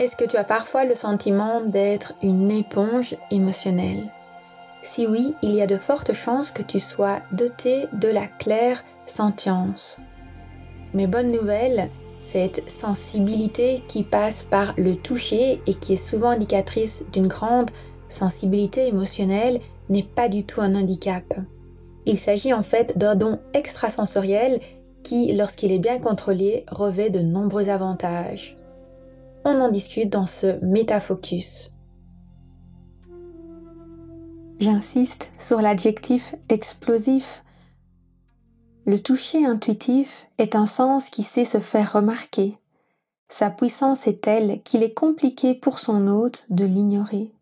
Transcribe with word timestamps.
Est-ce 0.00 0.16
que 0.16 0.24
tu 0.24 0.36
as 0.36 0.44
parfois 0.44 0.84
le 0.84 0.96
sentiment 0.96 1.60
d'être 1.60 2.14
une 2.20 2.50
éponge 2.50 3.16
émotionnelle? 3.30 4.10
Si 4.82 5.06
oui, 5.06 5.34
il 5.40 5.52
y 5.52 5.62
a 5.62 5.68
de 5.68 5.76
fortes 5.76 6.12
chances 6.12 6.50
que 6.50 6.62
tu 6.62 6.80
sois 6.80 7.20
doté 7.30 7.86
de 7.92 8.08
la 8.08 8.26
claire 8.26 8.82
sentience. 9.06 10.00
Mais 10.94 11.06
bonne 11.06 11.30
nouvelle, 11.30 11.90
cette 12.16 12.68
sensibilité 12.68 13.84
qui 13.86 14.02
passe 14.02 14.42
par 14.42 14.74
le 14.76 14.96
toucher 14.96 15.62
et 15.66 15.74
qui 15.74 15.92
est 15.92 15.96
souvent 15.96 16.30
indicatrice 16.30 17.04
d'une 17.12 17.28
grande 17.28 17.70
sensibilité 18.08 18.88
émotionnelle 18.88 19.60
n'est 19.90 20.02
pas 20.02 20.28
du 20.28 20.44
tout 20.44 20.60
un 20.60 20.74
handicap. 20.74 21.24
Il 22.04 22.18
s'agit 22.18 22.52
en 22.52 22.64
fait 22.64 22.98
d'un 22.98 23.14
don 23.14 23.38
extrasensoriel 23.54 24.58
qui, 25.04 25.32
lorsqu'il 25.34 25.70
est 25.70 25.78
bien 25.78 26.00
contrôlé, 26.00 26.64
revêt 26.68 27.10
de 27.10 27.20
nombreux 27.20 27.68
avantages. 27.68 28.56
Discute 29.68 30.10
dans 30.10 30.26
ce 30.26 30.62
métafocus. 30.64 31.72
J'insiste 34.58 35.32
sur 35.38 35.60
l'adjectif 35.60 36.34
explosif. 36.48 37.44
Le 38.86 38.98
toucher 38.98 39.44
intuitif 39.46 40.26
est 40.38 40.54
un 40.54 40.66
sens 40.66 41.10
qui 41.10 41.22
sait 41.22 41.44
se 41.44 41.58
faire 41.58 41.92
remarquer. 41.92 42.56
Sa 43.28 43.50
puissance 43.50 44.06
est 44.06 44.20
telle 44.20 44.62
qu'il 44.62 44.82
est 44.82 44.94
compliqué 44.94 45.54
pour 45.54 45.78
son 45.78 46.06
hôte 46.08 46.46
de 46.50 46.64
l'ignorer. 46.64 47.32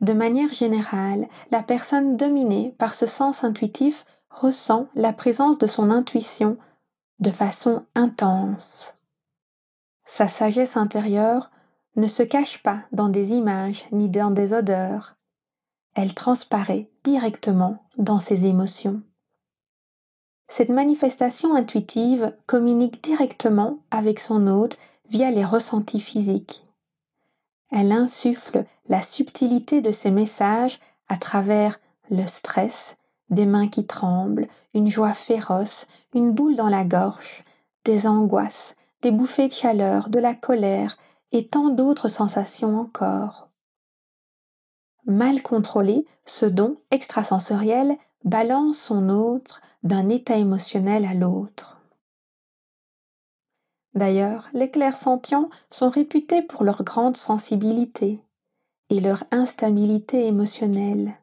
De 0.00 0.12
manière 0.12 0.52
générale, 0.52 1.28
la 1.50 1.62
personne 1.62 2.16
dominée 2.16 2.74
par 2.78 2.94
ce 2.94 3.06
sens 3.06 3.44
intuitif 3.44 4.04
ressent 4.30 4.88
la 4.94 5.12
présence 5.12 5.58
de 5.58 5.66
son 5.66 5.90
intuition 5.90 6.56
de 7.20 7.30
façon 7.30 7.84
intense. 7.94 8.94
Sa 10.10 10.26
sagesse 10.26 10.78
intérieure 10.78 11.50
ne 11.96 12.06
se 12.06 12.22
cache 12.22 12.62
pas 12.62 12.80
dans 12.92 13.10
des 13.10 13.34
images 13.34 13.84
ni 13.92 14.08
dans 14.08 14.30
des 14.30 14.54
odeurs. 14.54 15.16
Elle 15.94 16.14
transparaît 16.14 16.88
directement 17.04 17.84
dans 17.98 18.18
ses 18.18 18.46
émotions. 18.46 19.02
Cette 20.48 20.70
manifestation 20.70 21.54
intuitive 21.54 22.34
communique 22.46 23.04
directement 23.04 23.80
avec 23.90 24.18
son 24.18 24.46
hôte 24.46 24.78
via 25.10 25.30
les 25.30 25.44
ressentis 25.44 26.00
physiques. 26.00 26.64
Elle 27.70 27.92
insuffle 27.92 28.64
la 28.88 29.02
subtilité 29.02 29.82
de 29.82 29.92
ses 29.92 30.10
messages 30.10 30.80
à 31.08 31.18
travers 31.18 31.78
le 32.10 32.26
stress, 32.26 32.96
des 33.28 33.44
mains 33.44 33.68
qui 33.68 33.86
tremblent, 33.86 34.48
une 34.72 34.88
joie 34.88 35.12
féroce, 35.12 35.86
une 36.14 36.32
boule 36.32 36.56
dans 36.56 36.70
la 36.70 36.86
gorge, 36.86 37.44
des 37.84 38.06
angoisses, 38.06 38.74
des 39.02 39.10
bouffées 39.10 39.48
de 39.48 39.52
chaleur, 39.52 40.08
de 40.08 40.18
la 40.18 40.34
colère 40.34 40.96
et 41.32 41.46
tant 41.48 41.68
d'autres 41.68 42.08
sensations 42.08 42.78
encore. 42.78 43.48
Mal 45.06 45.42
contrôlé, 45.42 46.04
ce 46.24 46.46
don 46.46 46.76
extrasensoriel 46.90 47.96
balance 48.24 48.78
son 48.78 49.08
autre 49.08 49.60
d'un 49.82 50.08
état 50.08 50.36
émotionnel 50.36 51.06
à 51.06 51.14
l'autre. 51.14 51.80
D'ailleurs, 53.94 54.48
les 54.52 54.70
clairsentients 54.70 55.48
sont 55.70 55.88
réputés 55.88 56.42
pour 56.42 56.62
leur 56.62 56.84
grande 56.84 57.16
sensibilité 57.16 58.20
et 58.90 59.00
leur 59.00 59.24
instabilité 59.30 60.26
émotionnelle. 60.26 61.16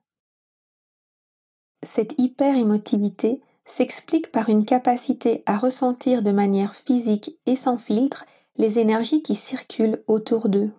Cette 1.84 2.20
hyper-émotivité 2.20 3.42
s'explique 3.66 4.32
par 4.32 4.50
une 4.50 4.66
capacité 4.66 5.44
à 5.46 5.58
ressentir 5.58 6.22
de 6.22 6.32
manière 6.32 6.76
physique 6.76 7.38
et 7.46 7.56
sans 7.56 7.78
filtre 7.78 8.26
les 8.58 8.80
énergies 8.80 9.22
qui 9.22 9.36
circulent 9.36 10.04
autour 10.08 10.50
d'eux. 10.50 10.72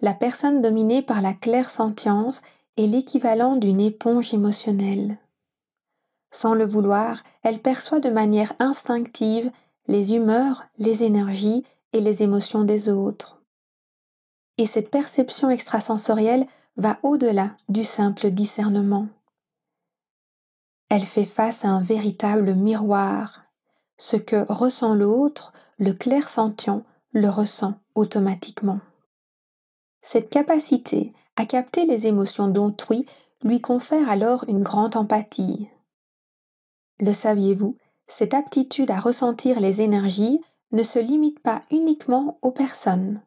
La 0.00 0.14
personne 0.14 0.62
dominée 0.62 1.02
par 1.02 1.22
la 1.22 1.32
clairsentience 1.32 2.42
est 2.76 2.86
l'équivalent 2.86 3.56
d'une 3.56 3.80
éponge 3.80 4.34
émotionnelle. 4.34 5.18
Sans 6.30 6.54
le 6.54 6.66
vouloir, 6.66 7.22
elle 7.42 7.60
perçoit 7.60 8.00
de 8.00 8.10
manière 8.10 8.52
instinctive 8.58 9.50
les 9.86 10.14
humeurs, 10.14 10.64
les 10.78 11.04
énergies 11.04 11.64
et 11.92 12.00
les 12.00 12.22
émotions 12.22 12.64
des 12.64 12.88
autres. 12.88 13.42
Et 14.58 14.66
cette 14.66 14.90
perception 14.90 15.50
extrasensorielle 15.50 16.46
va 16.76 16.98
au-delà 17.02 17.50
du 17.68 17.84
simple 17.84 18.30
discernement. 18.30 19.08
Elle 20.94 21.06
fait 21.06 21.24
face 21.24 21.64
à 21.64 21.68
un 21.68 21.80
véritable 21.80 22.54
miroir. 22.54 23.40
Ce 23.96 24.18
que 24.18 24.44
ressent 24.52 24.94
l'autre, 24.94 25.54
le 25.78 25.94
clair-sentient 25.94 26.84
le 27.12 27.30
ressent 27.30 27.76
automatiquement. 27.94 28.78
Cette 30.02 30.28
capacité 30.28 31.10
à 31.36 31.46
capter 31.46 31.86
les 31.86 32.08
émotions 32.08 32.46
d'autrui 32.46 33.06
lui 33.42 33.62
confère 33.62 34.10
alors 34.10 34.44
une 34.48 34.62
grande 34.62 34.94
empathie. 34.94 35.70
Le 37.00 37.14
saviez-vous 37.14 37.78
cette 38.06 38.34
aptitude 38.34 38.90
à 38.90 39.00
ressentir 39.00 39.60
les 39.60 39.80
énergies 39.80 40.42
ne 40.72 40.82
se 40.82 40.98
limite 40.98 41.40
pas 41.40 41.62
uniquement 41.70 42.38
aux 42.42 42.50
personnes. 42.50 43.22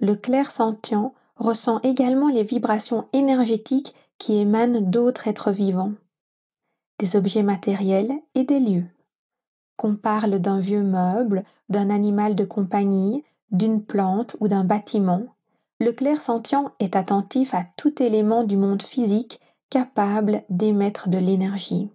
Le 0.00 0.16
clair 0.16 0.50
sentient 0.50 1.14
ressent 1.36 1.80
également 1.82 2.28
les 2.28 2.42
vibrations 2.42 3.08
énergétiques 3.14 3.94
qui 4.18 4.36
émanent 4.36 4.82
d'autres 4.82 5.28
êtres 5.28 5.50
vivants, 5.50 5.94
des 6.98 7.16
objets 7.16 7.42
matériels 7.42 8.12
et 8.34 8.44
des 8.44 8.60
lieux. 8.60 8.86
Qu'on 9.76 9.96
parle 9.96 10.38
d'un 10.38 10.60
vieux 10.60 10.82
meuble, 10.82 11.44
d'un 11.68 11.90
animal 11.90 12.34
de 12.34 12.44
compagnie, 12.44 13.24
d'une 13.50 13.82
plante 13.84 14.36
ou 14.40 14.48
d'un 14.48 14.64
bâtiment, 14.64 15.26
le 15.80 15.92
clair 15.92 16.20
sentient 16.20 16.72
est 16.78 16.96
attentif 16.96 17.54
à 17.54 17.64
tout 17.76 18.02
élément 18.02 18.44
du 18.44 18.56
monde 18.56 18.82
physique 18.82 19.40
capable 19.70 20.42
d'émettre 20.48 21.08
de 21.08 21.18
l'énergie 21.18 21.90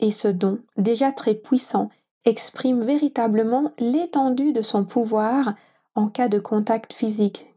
et 0.00 0.10
ce 0.10 0.28
don, 0.28 0.60
déjà 0.76 1.12
très 1.12 1.34
puissant, 1.34 1.90
exprime 2.24 2.82
véritablement 2.82 3.72
l'étendue 3.78 4.52
de 4.52 4.62
son 4.62 4.84
pouvoir 4.84 5.54
en 5.94 6.08
cas 6.08 6.28
de 6.28 6.38
contact 6.38 6.92
physique. 6.92 7.54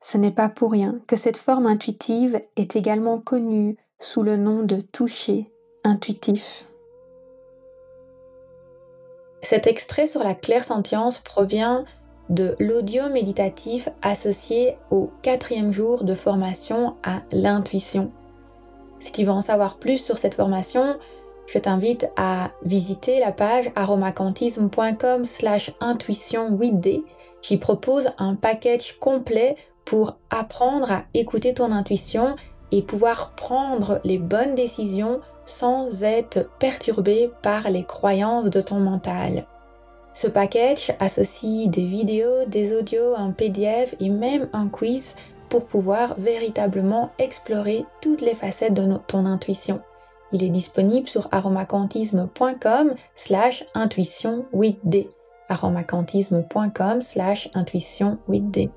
Ce 0.00 0.18
n'est 0.18 0.32
pas 0.32 0.48
pour 0.48 0.72
rien 0.72 1.00
que 1.06 1.16
cette 1.16 1.36
forme 1.36 1.66
intuitive 1.66 2.40
est 2.56 2.76
également 2.76 3.18
connue 3.18 3.76
sous 4.00 4.22
le 4.22 4.36
nom 4.36 4.62
de 4.62 4.80
toucher 4.80 5.46
intuitif. 5.84 6.66
Cet 9.42 9.66
extrait 9.66 10.06
sur 10.06 10.22
la 10.22 10.34
clairsentience 10.34 11.18
provient 11.18 11.84
de 12.28 12.56
l'audio 12.58 13.08
méditatif 13.08 13.88
associé 14.02 14.76
au 14.90 15.10
quatrième 15.22 15.70
jour 15.70 16.04
de 16.04 16.14
formation 16.14 16.96
à 17.02 17.22
l'intuition 17.32 18.12
si 18.98 19.12
tu 19.12 19.24
veux 19.24 19.30
en 19.30 19.42
savoir 19.42 19.76
plus 19.76 19.98
sur 19.98 20.18
cette 20.18 20.34
formation, 20.34 20.98
je 21.46 21.58
t'invite 21.58 22.10
à 22.16 22.50
visiter 22.64 23.20
la 23.20 23.32
page 23.32 23.70
aromacantisme.com 23.74 25.24
slash 25.24 25.72
intuition 25.80 26.50
8D. 26.56 27.02
J'y 27.42 27.56
propose 27.56 28.10
un 28.18 28.34
package 28.34 28.98
complet 28.98 29.56
pour 29.84 30.18
apprendre 30.30 30.90
à 30.90 31.04
écouter 31.14 31.54
ton 31.54 31.72
intuition 31.72 32.36
et 32.72 32.82
pouvoir 32.82 33.30
prendre 33.30 34.00
les 34.04 34.18
bonnes 34.18 34.54
décisions 34.54 35.20
sans 35.44 36.02
être 36.02 36.48
perturbé 36.58 37.30
par 37.42 37.70
les 37.70 37.84
croyances 37.84 38.50
de 38.50 38.60
ton 38.60 38.80
mental. 38.80 39.46
Ce 40.12 40.26
package 40.26 40.92
associe 41.00 41.68
des 41.68 41.84
vidéos, 41.84 42.44
des 42.46 42.76
audios, 42.76 43.14
un 43.16 43.30
PDF 43.30 43.94
et 44.00 44.10
même 44.10 44.48
un 44.52 44.68
quiz 44.68 45.14
pour 45.48 45.66
pouvoir 45.66 46.14
véritablement 46.18 47.10
explorer 47.18 47.84
toutes 48.00 48.20
les 48.20 48.34
facettes 48.34 48.74
de 48.74 48.96
ton 49.06 49.26
intuition. 49.26 49.80
Il 50.32 50.42
est 50.42 50.50
disponible 50.50 51.08
sur 51.08 51.28
aromacantisme.com 51.30 52.94
slash 53.14 53.64
intuition 53.74 54.44
8D. 54.52 55.08
aromacantisme.com 55.48 57.00
slash 57.00 57.48
intuition 57.54 58.18
8D. 58.28 58.70